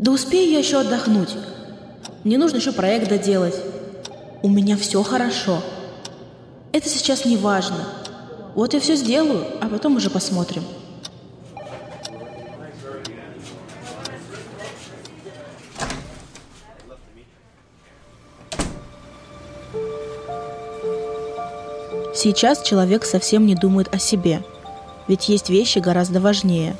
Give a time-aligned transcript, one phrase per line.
[0.00, 1.36] Да успею я еще отдохнуть.
[2.24, 3.54] Мне нужно еще проект доделать.
[4.42, 5.62] У меня все хорошо.
[6.72, 7.84] Это сейчас не важно.
[8.54, 10.64] Вот я все сделаю, а потом уже посмотрим.
[22.14, 24.42] Сейчас человек совсем не думает о себе,
[25.08, 26.74] ведь есть вещи гораздо важнее.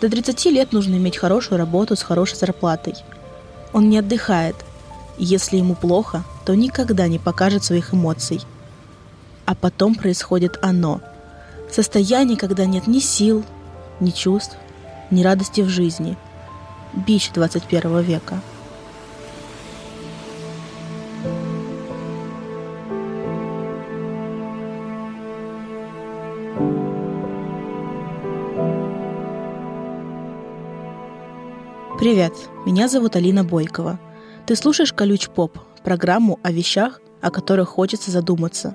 [0.00, 2.94] До 30 лет нужно иметь хорошую работу с хорошей зарплатой.
[3.72, 4.56] Он не отдыхает.
[5.18, 8.40] Если ему плохо, то никогда не покажет своих эмоций.
[9.44, 11.00] А потом происходит оно.
[11.70, 13.44] Состояние, когда нет ни сил,
[14.00, 14.56] ни чувств,
[15.10, 16.16] ни радости в жизни.
[16.92, 18.40] Бич 21 века–
[32.08, 32.32] Привет,
[32.64, 34.00] меня зовут Алина Бойкова.
[34.46, 38.74] Ты слушаешь «Колюч Поп»– программу о вещах, о которых хочется задуматься.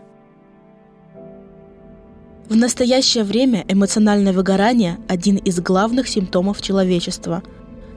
[2.48, 7.42] В настоящее время эмоциональное выгорание– один из главных симптомов человечества.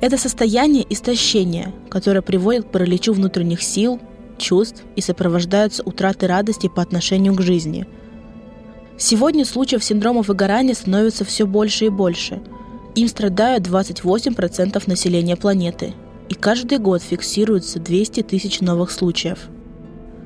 [0.01, 4.01] Это состояние истощения, которое приводит к параличу внутренних сил,
[4.39, 7.87] чувств и сопровождается утратой радости по отношению к жизни.
[8.97, 12.41] Сегодня случаев синдрома выгорания становится все больше и больше–
[12.97, 15.93] им страдают 28% населения планеты,
[16.29, 19.39] и каждый год фиксируется 200 тысяч новых случаев.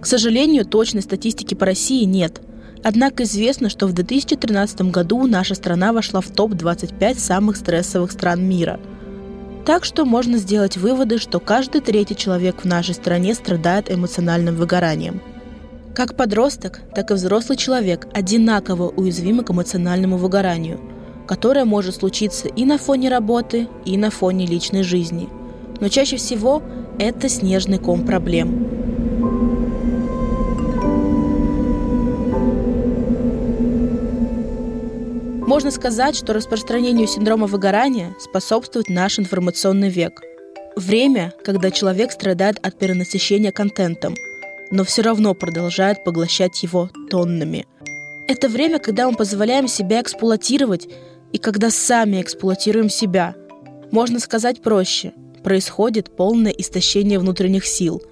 [0.01, 2.41] К сожалению, точной статистики по России нет.
[2.83, 8.81] Однако известно, что в 2013 году наша страна вошла в топ-25 самых стрессовых стран мира.
[9.67, 15.21] Так что можно сделать выводы, что каждый третий человек в нашей стране страдает эмоциональным выгоранием.
[15.95, 20.81] Как подросток, так и взрослый человек одинаково уязвимы к эмоциональному выгоранию–
[21.31, 25.29] которое может случиться и на фоне работы, и на фоне личной жизни.
[25.79, 26.61] Но чаще всего
[26.99, 28.49] это снежный ком проблем.
[35.47, 40.21] Можно сказать, что распространению синдрома выгорания способствует наш информационный век.
[40.75, 44.17] Время, когда человек страдает от перенасыщения контентом,
[44.73, 47.69] но все равно продолжает поглощать его тоннами.
[48.27, 50.89] Это время, когда мы позволяем себя эксплуатировать
[51.33, 53.35] и когда сами эксплуатируем себя.
[53.91, 58.03] Можно сказать проще, происходит полное истощение внутренних сил.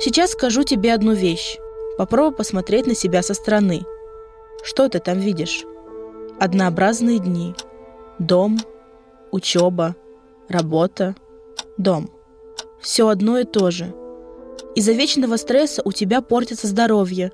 [0.00, 1.58] Сейчас скажу тебе одну вещь.
[1.98, 3.82] Попробуй посмотреть на себя со стороны.
[4.62, 5.64] Что ты там видишь?
[6.38, 7.54] Однообразные дни.
[8.18, 8.58] Дом,
[9.30, 9.96] учеба,
[10.48, 11.14] работа,
[11.76, 12.10] дом.
[12.80, 13.94] Все одно и то же–
[14.74, 17.32] из-за вечного стресса у тебя портится здоровье,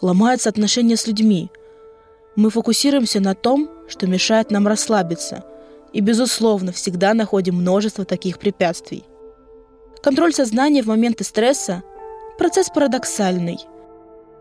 [0.00, 1.50] ломаются отношения с людьми.
[2.36, 5.44] Мы фокусируемся на том, что мешает нам расслабиться,
[5.92, 9.04] и, безусловно, всегда находим множество таких препятствий.
[10.02, 11.82] Контроль сознания в моменты стресса–
[12.38, 13.58] процесс парадоксальный.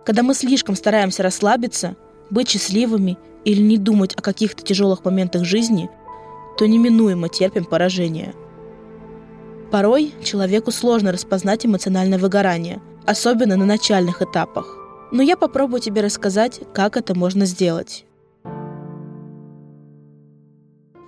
[0.05, 1.95] Когда мы слишком стараемся расслабиться,
[2.29, 5.89] быть счастливыми или не думать о каких-то тяжелых моментах жизни,
[6.59, 8.35] то неминуемо терпим поражение–
[9.72, 14.78] Порой человеку сложно распознать эмоциональное выгорание, особенно на начальных этапах.
[15.11, 18.06] Но я попробую тебе рассказать, как это можно сделать.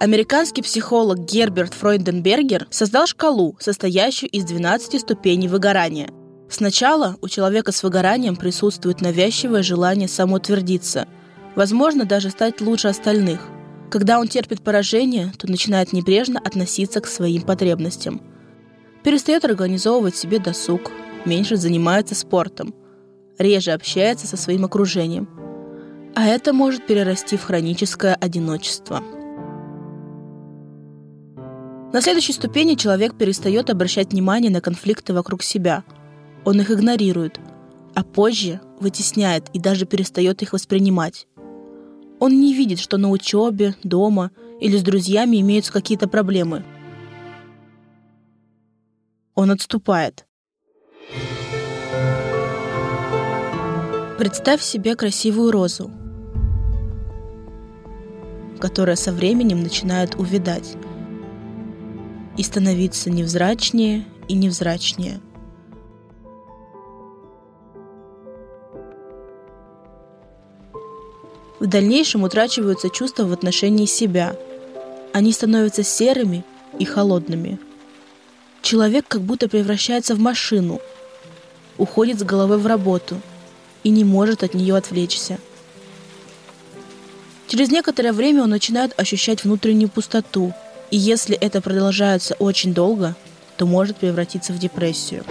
[0.01, 6.09] Американский психолог Герберт Фройденбергер создал шкалу, состоящую из 12 ступеней выгорания.
[6.49, 11.07] Сначала у человека с выгоранием присутствует навязчивое желание самоутвердиться,
[11.55, 13.41] возможно, даже стать лучше остальных.
[13.89, 18.21] Когда он терпит поражение, то начинает небрежно относиться к своим потребностям–
[19.03, 20.91] перестает организовывать себе досуг,
[21.25, 22.73] меньше занимается спортом,
[23.37, 25.29] реже общается со своим окружением.
[26.15, 29.01] А это может перерасти в хроническое одиночество.
[31.93, 35.83] На следующей ступени человек перестает обращать внимание на конфликты вокруг себя.
[36.45, 37.39] Он их игнорирует,
[37.95, 41.27] а позже вытесняет и даже перестает их воспринимать.
[42.19, 46.63] Он не видит, что на учебе, дома или с друзьями имеются какие-то проблемы–
[49.39, 50.25] он отступает.
[54.17, 55.89] Представь себе красивую розу,
[58.59, 60.75] которая со временем начинает увядать
[62.35, 65.21] и становиться невзрачнее и невзрачнее.
[71.61, 74.35] В дальнейшем утрачиваются чувства в отношении себя.
[75.13, 76.43] Они становятся серыми
[76.77, 77.57] и холодными–
[78.61, 80.79] Человек как будто превращается в машину,
[81.77, 83.19] уходит с головой в работу
[83.83, 85.39] и не может от нее отвлечься.
[87.47, 90.53] Через некоторое время он начинает ощущать внутреннюю пустоту,
[90.91, 93.15] и если это продолжается очень долго,
[93.57, 95.23] то может превратиться в депрессию.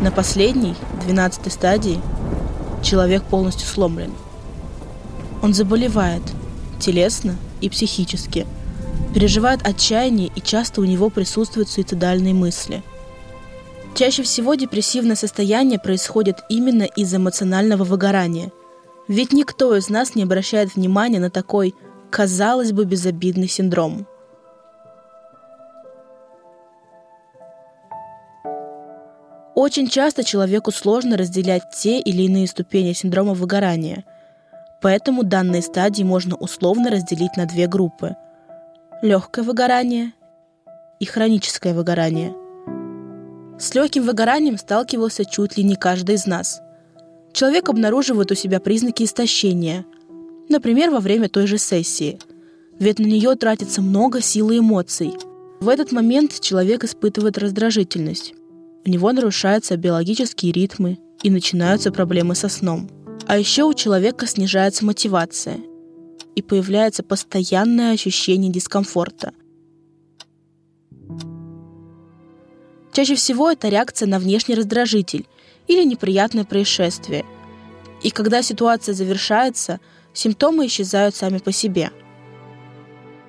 [0.00, 0.74] На последней,
[1.04, 2.00] двенадцатой стадии,
[2.82, 4.12] человек полностью сломлен.
[5.42, 6.22] Он заболевает
[6.80, 8.46] телесно и психически,
[9.18, 12.84] переживает отчаяние и часто у него присутствуют суицидальные мысли.
[13.96, 18.52] Чаще всего депрессивное состояние происходит именно из эмоционального выгорания.
[19.08, 21.74] Ведь никто из нас не обращает внимания на такой,
[22.10, 24.06] казалось бы, безобидный синдром–
[29.56, 34.04] Очень часто человеку сложно разделять те или иные ступени синдрома выгорания.
[34.80, 38.14] Поэтому данные стадии можно условно разделить на две группы.
[39.00, 40.12] Легкое выгорание
[40.98, 42.34] и хроническое выгорание.
[43.56, 46.60] С легким выгоранием сталкивался чуть ли не каждый из нас.
[47.32, 49.86] Человек обнаруживает у себя признаки истощения,
[50.48, 52.18] например, во время той же сессии,
[52.80, 55.12] ведь на нее тратится много сил и эмоций.
[55.60, 58.34] В этот момент человек испытывает раздражительность,
[58.84, 62.90] у него нарушаются биологические ритмы и начинаются проблемы со сном.
[63.28, 65.58] А еще у человека снижается мотивация
[66.38, 69.32] и появляется постоянное ощущение дискомфорта.
[72.92, 75.26] Чаще всего это реакция на внешний раздражитель
[75.66, 77.24] или неприятное происшествие.
[78.02, 79.80] И когда ситуация завершается,
[80.12, 81.90] симптомы исчезают сами по себе.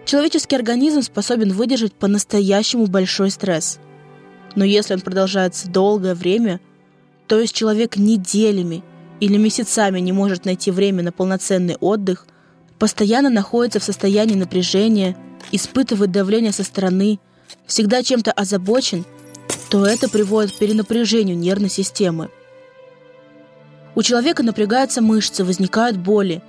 [0.06, 3.80] Человеческий организм способен выдержать по-настоящему большой стресс–
[4.56, 6.60] но если он продолжается долгое время,
[7.28, 8.84] то есть человек неделями
[9.20, 12.26] или месяцами не может найти время на полноценный отдых,
[12.80, 15.16] постоянно находится в состоянии напряжения,
[15.52, 17.20] испытывает давление со стороны,
[17.66, 19.06] всегда чем-то озабочен,
[19.70, 22.30] то это приводит к перенапряжению нервной системы.
[23.96, 26.42] У человека напрягаются мышцы, возникают боли.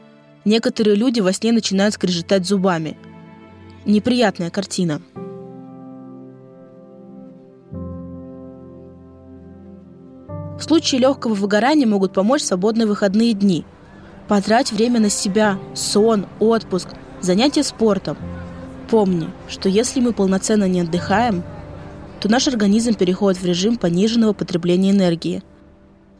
[0.44, 2.96] Некоторые люди во сне начинают скрежетать зубами.
[3.84, 5.02] Неприятная картина–
[10.60, 13.64] В случае легкого выгорания могут помочь свободные выходные дни.
[14.30, 16.86] Потрать время на себя, сон, отпуск,
[17.20, 18.16] занятия спортом.
[18.88, 21.42] Помни, что если мы полноценно не отдыхаем,
[22.20, 25.42] то наш организм переходит в режим пониженного потребления энергии.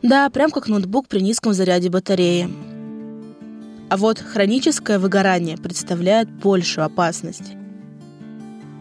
[0.03, 2.51] Да, прям как ноутбук при низком заряде батареи.
[3.91, 7.53] А вот хроническое выгорание представляет большую опасность.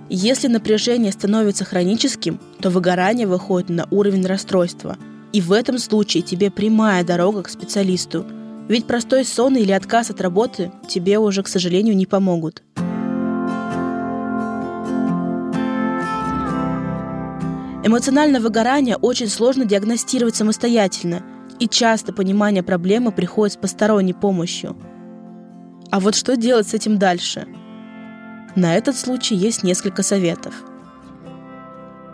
[0.09, 4.97] Если напряжение становится хроническим, то выгорание выходит на уровень расстройства–
[5.31, 8.25] и в этом случае тебе прямая дорога к специалисту.
[8.69, 12.61] Ведь простой сон или отказ от работы тебе уже, к сожалению, не помогут.
[17.83, 21.23] Эмоциональное выгорание очень сложно диагностировать самостоятельно,
[21.57, 24.77] и часто понимание проблемы приходит с посторонней помощью.
[25.89, 27.47] А вот что делать с этим дальше?
[28.55, 30.53] На этот случай есть несколько советов.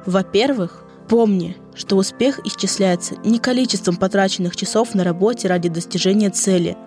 [0.06, 6.78] Во-первых, помни, что успех исчисляется не количеством потраченных часов на работе ради достижения цели.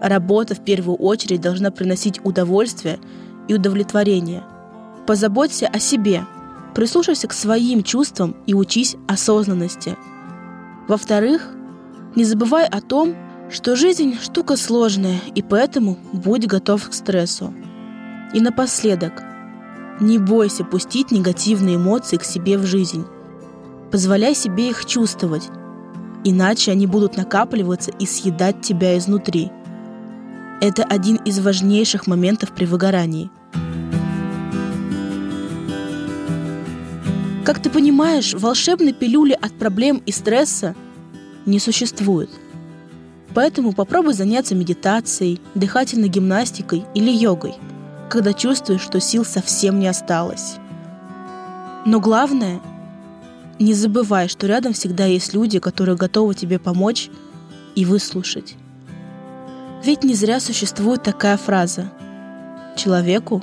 [0.00, 2.98] Работа в первую очередь должна приносить удовольствие
[3.48, 4.42] и удовлетворение.
[5.06, 6.24] Позаботься о себе,
[6.74, 9.96] прислушайся к своим чувствам и учись осознанности.
[10.88, 11.50] Во-вторых,
[12.16, 13.14] не забывай о том,
[13.50, 17.52] что жизнь штука сложная, и поэтому будь готов к стрессу.
[18.32, 19.22] И напоследок,
[20.00, 23.06] не бойся пустить негативные эмоции к себе в жизнь.
[23.94, 25.48] Позволяй себе их чувствовать,
[26.24, 29.52] иначе они будут накапливаться и съедать тебя изнутри.
[30.60, 33.30] Это один из важнейших моментов при выгорании.
[37.44, 40.74] Как ты понимаешь, волшебной пилюли от проблем и стресса
[41.46, 42.30] не существует.
[43.32, 47.54] Поэтому попробуй заняться медитацией, дыхательной гимнастикой или йогой,
[48.10, 50.56] когда чувствуешь, что сил совсем не осталось.
[51.86, 52.60] Но главное–
[53.58, 57.10] не забывай, что рядом всегда есть люди, которые готовы тебе помочь
[57.74, 58.56] и выслушать.
[59.84, 61.90] Ведь не зря существует такая фраза
[62.76, 63.42] «Человеку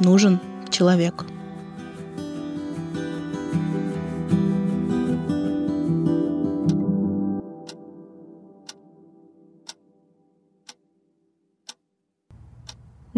[0.00, 0.40] нужен
[0.70, 1.24] человек».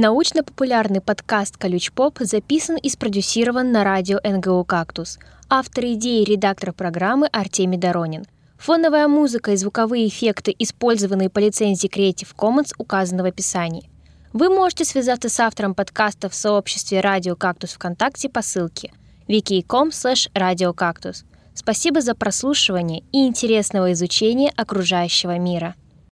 [0.05, 5.19] Научно-популярный подкаст «Колюч Поп» записан и спродюсирован на радио НГУ «Кактус».
[5.49, 8.27] Автор идеи и редактор программы Артемий Доронин.
[8.59, 13.89] Фоновая музыка и звуковые эффекты, использованные по лицензии Creative Commons, указаны в описании.
[14.35, 18.93] Вы можете связаться с автором подкаста в сообществе «Радио Кактус ВКонтакте» по ссылке
[19.27, 21.25] wiki.com radiocactus.
[21.55, 25.75] Спасибо за прослушивание и интересного изучения окружающего мира.